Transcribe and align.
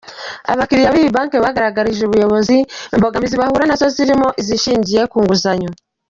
Abakiliya 0.51 0.93
b’iyi 0.93 1.09
banki 1.15 1.37
bagaragarije 1.45 2.01
ubuyobozi 2.05 2.57
imbogamizi 2.95 3.35
bahura 3.41 3.63
na 3.67 3.75
zo 3.79 3.87
zirimo 3.95 4.27
izishingiye 4.41 5.01
ku 5.11 5.17
nguzanyo. 5.23 5.69